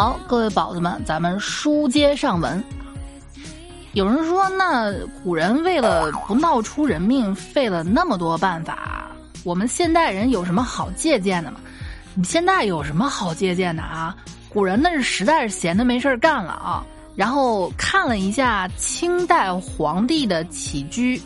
[0.00, 2.64] 好，各位宝子们，咱们书接上文。
[3.92, 4.90] 有人说，那
[5.22, 9.10] 古人为了不闹出人命，费了那么多办法，
[9.44, 11.60] 我们现代人有什么好借鉴的吗？
[12.14, 14.16] 你现在有什么好借鉴的啊？
[14.48, 16.82] 古人那是实在是闲的没事儿干了啊。
[17.14, 21.20] 然后看了一下清代皇帝的起居，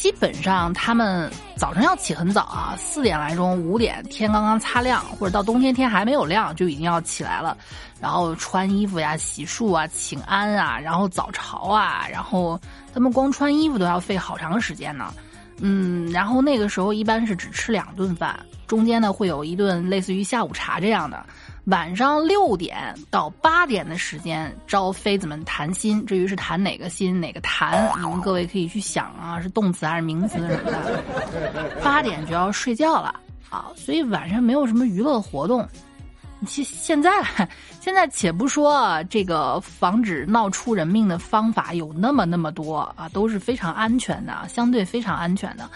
[0.00, 7.54] 基本上他们早晨要起很早啊，四点来钟、五点天刚刚擦亮，或者到冬天天还没有亮就已经要起来了，
[8.00, 12.58] 然后穿衣服呀、洗漱啊、请安啊，然后早朝啊，然后
[12.94, 15.12] 他们光穿衣服都要费好长时间呢。
[15.58, 21.22] 嗯，然后那个时候一般是只吃两顿饭，中间呢会有一顿类似于下午茶这样的。
[21.70, 31.02] 晚上六点到八点的时间招妃子们谈心，至于是谈哪个心哪个谈，你们各位可以去想啊，是动词还是名词什么的。
[31.82, 33.14] 八点就要睡觉了
[33.48, 35.66] 啊，所以晚上没有什么娱乐活动。
[36.44, 37.10] 现现在
[37.80, 45.70] 现在且不说这个防止闹出人命的方法有那么那么多啊，都是非常安全的，相对非常安全的。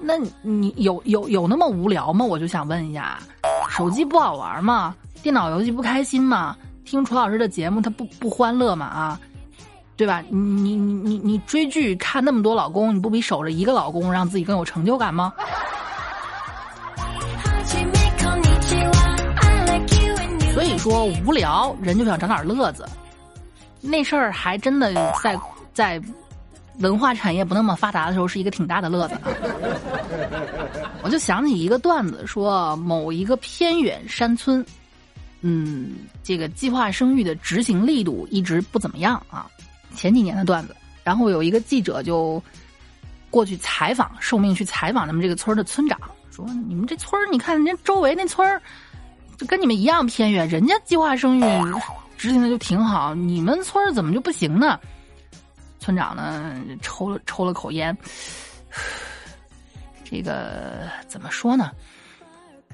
[0.00, 2.24] 那你有有有那么无聊吗？
[2.24, 3.18] 我就想问一下，
[3.70, 4.94] 手机不好玩吗？
[5.22, 6.56] 电脑游戏不开心吗？
[6.84, 8.86] 听楚老师的节目他不不欢乐吗？
[8.86, 9.20] 啊，
[9.96, 10.22] 对吧？
[10.30, 15.32] 你你你你你追剧看那么多老公，你不比守着一个老公让自己更有成就感吗？
[20.54, 22.88] 所以说无聊人就想找点乐子，
[23.80, 25.38] 那事儿还真的在
[25.72, 26.02] 在
[26.78, 29.28] 文化产业不那么发达的时候是一个挺大的乐子啊。
[31.02, 34.64] 我就想起一个段子，说某一个偏远山村。
[35.40, 39.46] 嗯，这个计划生育的执行力度一直不怎么样啊。
[39.94, 42.42] 前几年的段子，然后有一个记者就
[43.30, 45.98] 过去采访，受命去采访他们这个村的村长，
[46.30, 48.60] 说：“你们这村儿，你看人家周围那村儿，
[49.36, 51.42] 就跟你们一样偏远，人家计划生育
[52.16, 54.78] 执行的就挺好，你们村儿怎么就不行呢？”
[55.88, 57.96] 村长呢抽了抽了口烟，
[60.04, 61.70] 这个怎么说呢？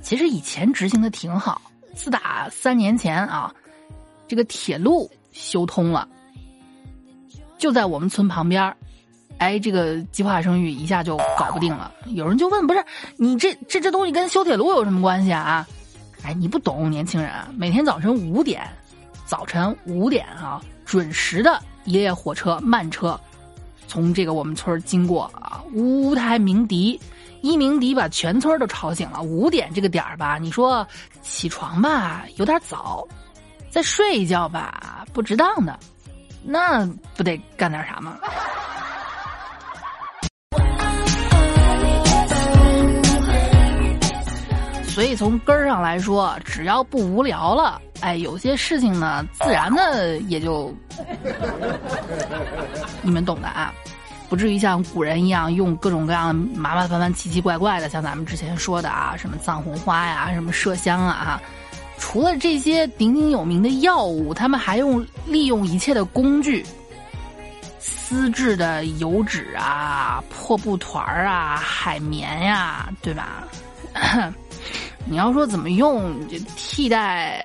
[0.03, 1.63] 其实以前执行的挺好。
[1.95, 3.55] 自打三年前啊，
[4.27, 6.09] 这个铁路修通了，
[7.57, 8.77] 就在我们村旁边
[9.39, 11.95] 哎，这个计划生育一下就搞不定了。
[12.07, 12.85] 有人就问：“不是
[13.17, 15.65] 你这这这东西跟修铁路有什么关系啊？”
[16.25, 18.69] 哎，你不懂，年轻人，每天早晨五点，
[19.25, 23.19] 早晨五点啊，准时的一列火车慢车
[23.87, 27.01] 从这个我们村经过啊，乌台鸣笛。
[27.43, 29.21] 一鸣笛把全村都吵醒了。
[29.21, 30.87] 五点这个点儿吧，你说
[31.21, 33.07] 起床吧有点早，
[33.69, 35.79] 再睡一觉吧不值当的，
[36.43, 38.17] 那不得干点啥吗？
[44.95, 50.73] 所以从根儿上来说，只要不无聊了，哎，有些事情呢，自然的也就
[53.03, 53.75] 你们懂的啊。
[54.29, 61.43] 不至于像古人一样用各种各样麻麻烦烦、奇奇怪怪的，像咱们之前说的啊，什么藏红花呀，什么麝香啊，
[61.99, 66.65] 除了这些鼎鼎有名的药物，他们还用利用一切的工具，
[67.81, 73.45] 丝质的油纸啊、破布团儿啊、海绵呀，对吧？
[75.07, 77.45] 你要说怎么用，就替代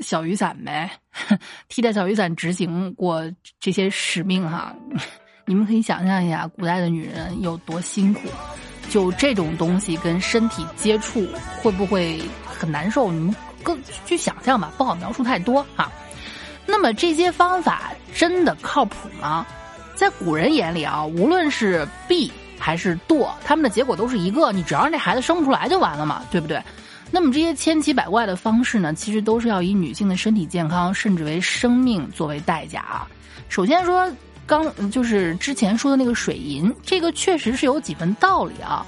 [0.00, 0.90] 小雨伞呗，
[1.68, 3.22] 替代小雨伞执行过
[3.60, 4.74] 这些使命哈。
[5.46, 8.28] 你们可以想象一下，古代的女人有多辛苦，
[8.90, 11.26] 就这种东西跟身体接触
[11.62, 13.10] 会不会很难受？
[13.10, 15.90] 你们更去想象吧，不好描述太多哈。
[16.66, 19.46] 那么这些方法真的靠谱吗？
[19.94, 26.60] 在古人眼里啊，无论是避还是堕，他们的结果都是一个，你只要让这孩子生不出来就完了嘛，对不对？
[27.10, 33.06] 那么这些千奇百怪的方式呢，其实都是要以女性的身体健康，甚至为生命作为代价啊。
[33.48, 34.10] 首先说。
[34.48, 38.86] 刚就是之前说的那个水银，这个确实是有几分道理啊。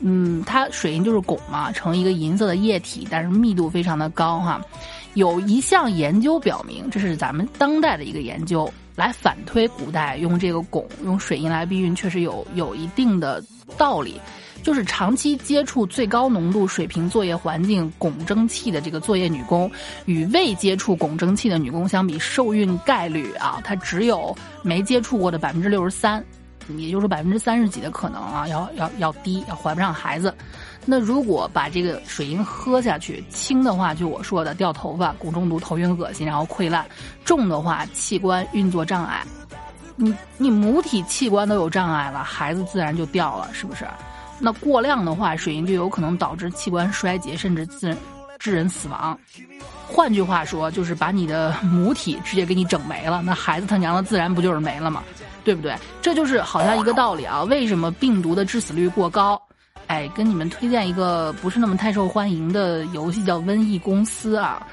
[0.00, 4.60] 嗯，它水银就是汞嘛，成一个银色的液体，但是密度非常的高哈。
[5.14, 13.40] 有一项研究表明，这是咱们当代的一个研究，来反推古代用这个汞、用水银来避孕，确实有有一定的
[13.78, 14.20] 道理。
[14.66, 19.70] 就是长期接触最高浓度水平作业环境汞蒸气的这个作业女工，
[20.06, 26.20] 与未接触汞蒸气的女工相比，受孕概率啊，它只有没接触过的百分之六十三，
[26.76, 30.34] 也就是说百分之三十几的可能啊，要要要低，要怀不上孩子。
[30.84, 36.84] 那如果把这个水银喝下去，轻的话就我说的掉头发、汞中毒、头晕恶心，然后溃烂；
[37.24, 39.24] 重的话器官运作障碍，
[39.94, 43.86] 你你母体器官都有障碍了，孩子自然就掉了，是不是？
[44.38, 47.96] 那过量的话，水银就有可能导致器官衰竭，甚至自
[48.38, 49.18] 致人死亡。
[49.88, 55.02] 换句话说，就是把你的母体直接给你整没了，那孩子他娘的自然不就是没了吗？
[55.44, 55.76] 对不对？
[56.02, 57.44] 这就是好像一个道理啊。
[57.44, 59.40] 为什么病毒的致死率过高？
[59.86, 64.66] 哎，跟你们推荐一个不是那么太受欢迎的游戏，叫《瘟疫公司》啊。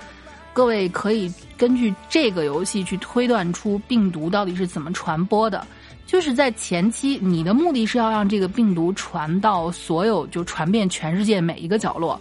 [0.51, 5.65] 各位可以根据这个游戏去推断出病毒到底是怎么传播的。
[6.05, 12.19] 就是在前期，你的目的是要让这个病毒传到所有，就传遍全世界每一个角落。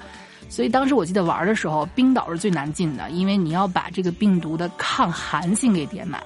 [0.49, 6.23] 所以当时我记得玩的时候，冰岛是最难进的，因为你要把这个病毒的抗寒性给点满，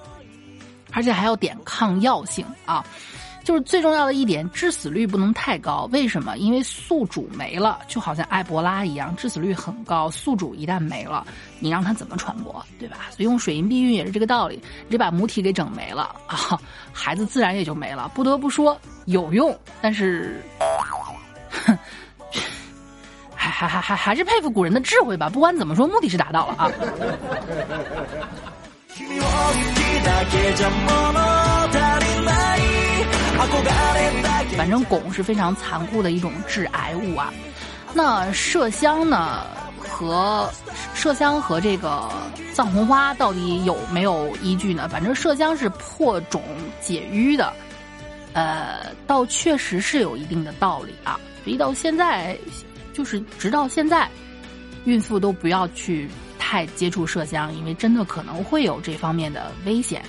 [0.92, 2.84] 而且还要点抗药性啊。
[3.46, 5.88] 就是最重要的一点，致死率不能太高。
[5.92, 6.36] 为什么？
[6.36, 10.10] 因为宿主没了，就好像埃博拉一样，致死率很高。
[10.10, 11.24] 宿主一旦没了，
[11.60, 13.06] 你让它怎么传播，对吧？
[13.10, 16.60] 所以用水银避孕也是这个道理，你把母体给整没了啊，
[16.92, 18.10] 孩子自然也就没了。
[18.16, 20.42] 不得不说有用，但是，
[23.36, 25.28] 还还还还还是佩服古人的智慧吧。
[25.28, 26.68] 不管怎么说，目的是达到了啊。
[34.56, 37.32] 反正汞是非常残酷的一种致癌物啊。
[37.94, 39.46] 那麝香呢？
[39.88, 40.50] 和
[40.94, 42.10] 麝香和这个
[42.52, 44.88] 藏红花到底有没有依据呢？
[44.90, 46.42] 反正麝香是破肿
[46.80, 47.52] 解瘀的，
[48.34, 51.18] 呃，倒确实是有一定的道理啊。
[51.44, 52.36] 所以到现在，
[52.92, 54.08] 就是直到现在，
[54.84, 60.02] 孕妇都不要去太接触麝香，因为真的可能会有这方面的危险。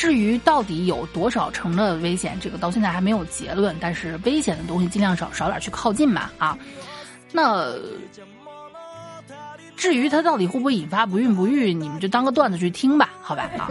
[0.00, 3.76] 至于到底有多少成的危险，这个到现在还没有结论。
[3.78, 6.56] 但是危险的东西尽量少少点去靠近吧，啊。
[7.32, 7.74] 那
[9.80, 13.66] 至于它到底会不会引发不孕不育，你们就当个段子去听吧， 好吧啊。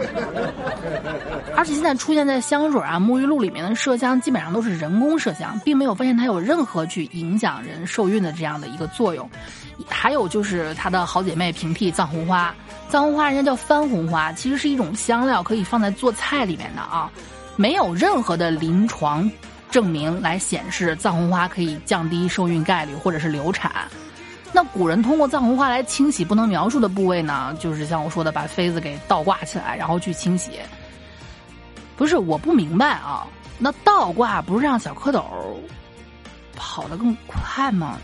[1.54, 9.30] 而且现在出现在香水啊、沐浴露里面的麝香，基本上都是人工麝香，并没有发现它有任何去影响人受孕的这样的一个作用。
[9.88, 12.52] 还有就是它的好姐妹平替藏红花。
[12.88, 17.08] 藏红花人家叫番红花，其实是一种香料，可以放在做菜里面的啊，
[17.54, 19.30] 没有任何的临床
[19.70, 23.70] 证明来显示藏红花可以降低受孕概率或者是流产。
[24.52, 30.52] 那古人通过藏红花来清洗不能描述的部位呢，就是像我说的，把妃子给倒挂起来，然后去清洗。
[31.96, 33.26] 不是我不明白啊，
[33.58, 35.22] 那倒挂不是让小蝌蚪
[36.56, 37.98] 跑得更快吗？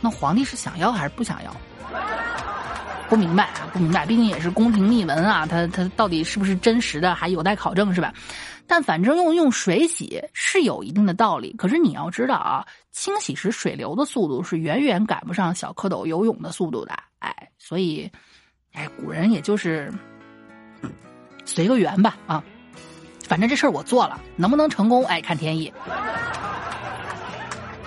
[0.00, 1.54] 那皇帝是想要还是不想要？
[3.08, 8.12] 不明白啊，不明白，毕竟也是宫廷秘闻啊，它它到底是不是真实的，还有待考证，是吧？
[8.66, 11.54] 但反正用用水洗是有一定的道理。
[11.56, 18.10] 可是你要知道啊，清洗时水流的速度是远远赶不上小蝌蚪游泳的速度的，哎，所以，
[18.72, 19.92] 哎，古人也就是
[21.44, 22.42] 随个缘吧啊，
[23.24, 25.72] 反正这事儿我做了，能不能成功，哎，看天意。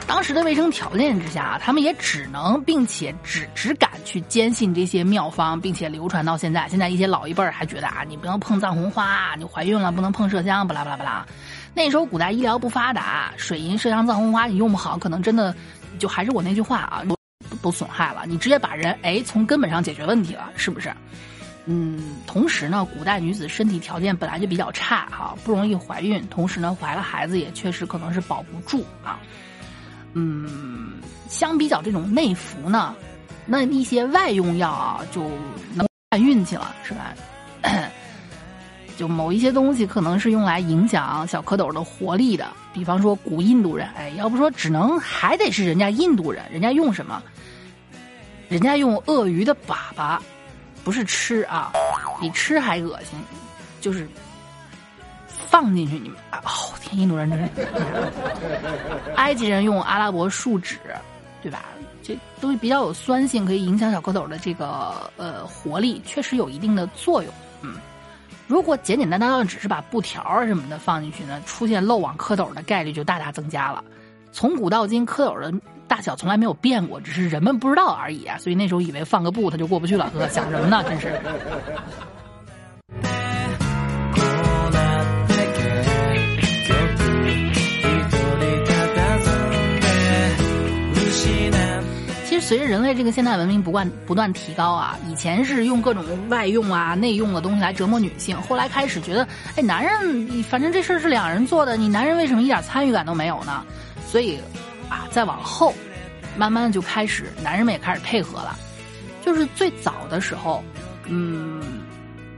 [0.08, 6.66] 当时的卫生条件之下，他们也只能并且只只敢去坚信这些妙方，并且流传到现在。
[6.70, 11.26] 现在一些老一辈儿还觉得啊，你不要碰藏红花，你怀孕了不能碰麝香，巴拉巴拉巴拉。
[11.74, 15.54] 那时候古代医疗不发达，水银、麝香、藏红花你用不好，可能真的
[16.00, 17.16] 就还是我那句话啊，都
[17.62, 18.24] 都损害了。
[18.26, 20.90] 你直接把人哎从根本上解决问题了，是不是？
[21.66, 29.20] 嗯，同时呢，古代女子身体条件本来就比较差哈，不容易怀孕，同时呢，怀了孩子也确实可能是保不住啊。
[30.20, 30.94] 嗯，
[31.30, 32.96] 相比较这种内服呢，
[33.46, 35.22] 那一些外用药啊，就
[35.76, 37.14] 能看运气了，是吧？
[38.98, 47.22] 就某一些东西可能是用来影响小蝌蚪的活力的，比方说古印度人，哎，要不说只能还得是人家印度人，人家用什么？
[48.50, 50.18] 人家用鳄鱼的粑粑，
[50.84, 51.72] 不是吃啊，
[52.20, 53.20] 比吃还恶心，
[53.80, 54.10] 就是。
[55.50, 56.50] 放进去，你们啊哦
[56.82, 57.50] 天，印度人真是，
[59.16, 60.78] 埃及人用阿拉伯树脂，
[61.42, 61.64] 对吧？
[62.04, 67.34] 这东西比较有酸性，可以影响小蝌蚪的这个呃活力，确实有一定的作用。
[67.62, 67.76] 嗯，
[68.48, 73.84] 如果简简单单的只是把布条什么的放进去呢，出现漏网蝌蚪的概率就大大增加了。
[74.32, 75.54] 从古到今，蝌蚪的
[75.88, 78.38] 大小从来没有变过，只是人们不知道而已啊。
[78.38, 80.84] 所以那时候以为放个布它就过不去了，呵，想什么呢？
[80.88, 81.20] 真是。
[92.48, 99.28] 随着人类这个现代文明不断不断提高啊，以前是用各种外用啊、内用的东西来折磨女性，后来开始觉得，
[99.58, 103.66] 哎，男人反正这事儿是两人做的，你男人为什么一点参与感都没有呢？
[104.08, 104.40] 所以，
[104.88, 105.74] 啊，再往后，
[106.38, 108.58] 慢慢的就开始，男人们也开始配合了。
[109.26, 110.64] 就是最早的时候，
[111.08, 111.62] 嗯，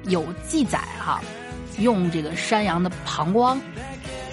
[0.05, 1.21] 有记载哈，
[1.77, 3.55] 用这个山羊的膀胱，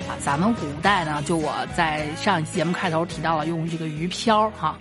[0.08, 4.74] 啊，咱们古代呢，就我在上一期节目开头提到了用这个鱼漂哈。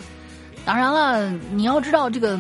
[0.66, 2.40] 当然了，你要知道这个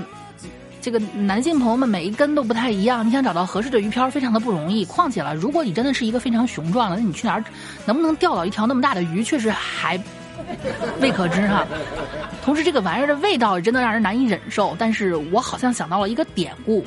[0.82, 4.84] 这个男性朋友们每一根都不太一样，你想找到合适的鱼漂非常的不容易。
[4.86, 7.44] 况且了，如果你真的是一个非常雄壮的，那你去哪儿
[7.86, 10.00] 能不能钓到一条那么大的鱼，确实还
[11.00, 11.66] 未可知哈。
[12.44, 14.76] 同时，这个玩意儿的味道真的让人难以忍受。
[14.80, 16.84] 但是我好像想到了一个典故，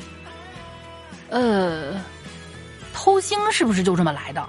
[1.29, 1.93] 呃，
[2.93, 4.45] 偷腥是不是就这么来的？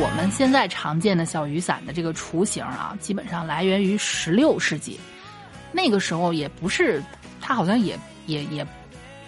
[0.00, 4.98] 我们现在常见的小雨伞的这个雏形啊，基本上来源于十六世纪。
[5.72, 7.02] 那个时候也不是，
[7.40, 8.64] 它好像也也也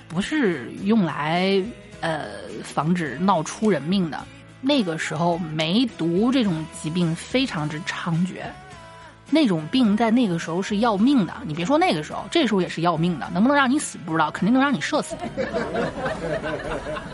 [0.06, 1.60] 不是用来
[2.00, 2.26] 呃
[2.62, 4.24] 防止闹出人命的。
[4.60, 8.36] 那个时候梅毒这种疾病非常之猖獗。
[9.30, 13.30] 那种病在那个时候是要命的，你别说那个时候，这时候也是要命的。
[13.32, 15.16] 能不能让你死不知道，肯定能让你射死。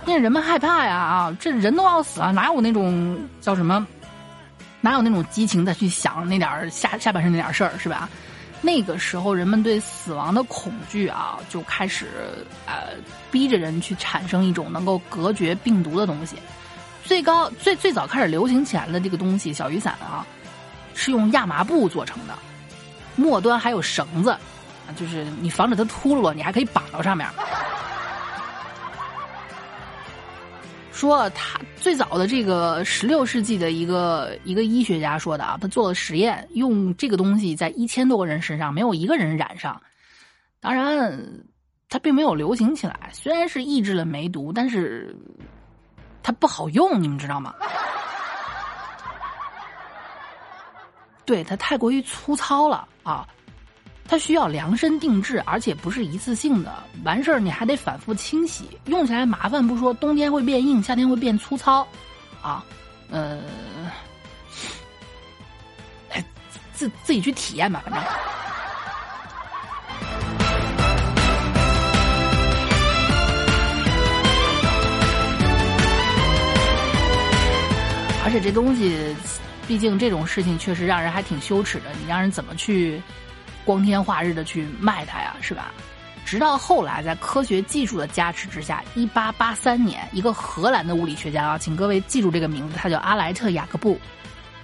[0.07, 3.87] 那人们害怕呀啊，这人都要死了，哪有那种叫什么，
[4.81, 8.09] 哪有那种激情再去想那点下下半身那点事儿是吧？
[8.63, 12.07] 那个时候人们对死亡的恐惧啊，就开始
[12.67, 12.95] 呃
[13.31, 16.37] 逼着人去产生一种能够隔绝病毒的东西。
[17.05, 20.27] 最高最最早开始流行起来的这个东西，小雨伞啊。
[20.97, 22.35] 是用亚麻布做成的，
[23.15, 24.37] 末端还有绳子，
[24.97, 27.29] 就是你防止它秃噜，你还可以绑到上面。
[30.91, 39.79] 说他最早的这个十六世纪的一个一个医学家说的啊，他做了实验，用这个东西在一千多个人身上没有一个人染上，
[40.59, 41.23] 当然
[41.91, 43.11] 它并没有流行起来。
[43.13, 45.15] 虽然是抑制了梅毒，但是
[46.23, 47.55] 它不好用，你们知道吗？
[51.27, 53.27] 对它太过于粗糙了啊，
[54.09, 56.73] 它需要量身定制，而且不是一次性的，
[57.05, 61.85] 完事儿你还得反复清洗，用起来麻烦不说，冬天会变硬，夏天会变粗糙，
[62.41, 62.65] 啊，
[63.11, 63.43] 呃，
[66.11, 66.25] 哎，
[66.73, 68.03] 自自己去体验吧，反正。
[78.25, 79.15] 而且这东西。
[79.67, 83.03] 毕竟这种事情确实让人还挺羞耻的，你让人怎么去
[83.65, 85.73] 光天化日的去卖它呀，是吧？
[86.25, 93.99] 直到后来，在科学技术的加持之下，一八八三年，一个荷兰的物理学家啊，请各位记住这个名字，他叫阿莱特雅各布。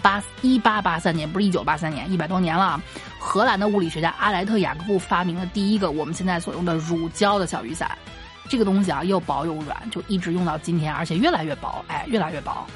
[0.00, 2.82] 八一八八三年不是一九八三年，一百多年了。
[3.18, 7.96] 荷兰的物理学家阿莱特雅各布发明了第一个我们现在所用的乳胶的小雨伞。
[8.48, 12.66] 这个东西啊，又薄又软，就一直用到今天，而且越来越薄，哎，越来越薄。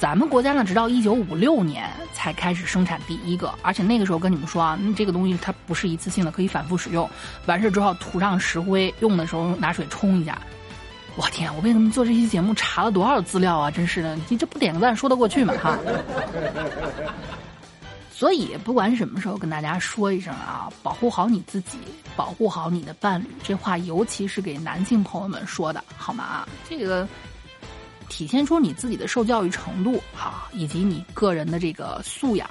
[0.00, 7.06] 咱们国家呢，直到一九五六年才开始生产第一个，而且那个时候跟你们说啊，这个东西它不是一次性的，可以反复使用。
[7.44, 10.40] 完事之后涂上石灰，用的时候拿水冲一下。
[11.16, 13.70] 我天，我为什么做这期节目查了多少资料啊？
[13.70, 15.52] 真是的，你这不点个赞说得过去吗？
[15.62, 15.78] 哈。
[18.10, 21.76] 所以不管什么时候跟大家说一声啊，保护好你自己，
[22.16, 26.48] 保护好你的伴侣，这话尤其是给男性朋友们说的，好吗？
[26.66, 27.06] 这个。
[28.10, 32.46] 体现出你自己的受教育程度啊，以及你个人的这个素养，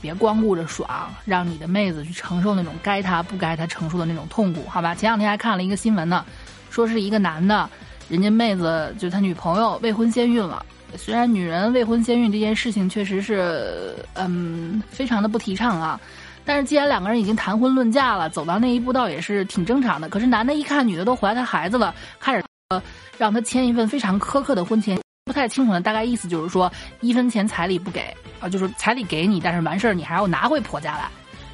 [0.00, 0.88] 别光顾着爽，
[1.26, 4.94] 让你的妹子去承受那种该她不该她承受的那种痛苦，好吧？
[4.94, 6.24] 前两天还看了一个新闻呢，
[6.70, 7.68] 说是一个男的，
[8.08, 10.64] 人家妹子就他女朋友未婚先孕了。
[10.96, 16.00] 虽然女人未婚先孕这件事情确实是嗯非常的不提倡啊，
[16.44, 20.08] 但是既然两个人已经谈婚论嫁了，走到那一步倒也是挺正常的。
[20.08, 22.44] 可是男的一看女的都怀他孩子了，开始。
[23.18, 31.08] 让他签一份非常苛刻的婚前，不太清楚的大概意思就是说一分钱彩礼不给啊，就是彩礼给你，但是完事儿你还要拿回婆家来。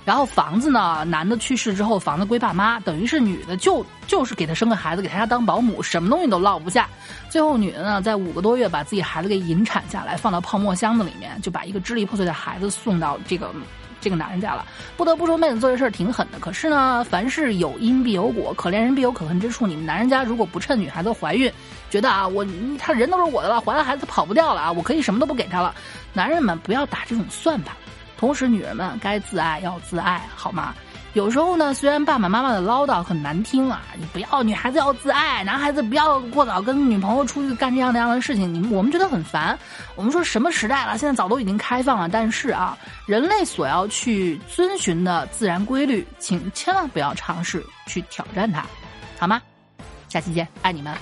[0.04, 6.88] 然后房子呢，男的去世之后房子归爸妈，等于是女的就就是给他生个孩子，给他家当保姆，什么东西都落不下。
[7.28, 13.52] 最后女的呢，在五个多月把自己孩子给引产下来，放到泡沫箱子里面，就把一个支离破碎的孩子送到这个。
[14.00, 14.64] 这个男人家了，
[14.96, 16.38] 不得不说妹子做这事儿挺狠的。
[16.38, 19.66] 可是呢，凡事有因必有果，可怜人必有可恨之处。
[19.66, 21.52] 你们男人家如果不趁女孩子怀孕，
[21.90, 22.46] 觉得啊，我
[22.78, 25.74] 他人都是我的了，怀了孩子跑不掉了啊，我可以什么都不给他了。
[26.12, 27.74] 男人们不要打这种算盘，
[28.16, 30.74] 同时女人们该自爱要自爱，好吗？
[31.18, 39.58] 有时候呢，虽然爸爸妈妈的唠叨很难听啊，你不要女孩子要自爱，男孩子不要过早跟女朋友出去干这样那样的事情，你我们觉得很烦。
[39.96, 48.64] 我们说什么时代了，现在早都已经开放了，但是啊，人类所要去遵循的自然规律，请千万不要尝试去挑战它，
[49.18, 49.42] 好吗？
[50.08, 50.94] 下期见，爱你们。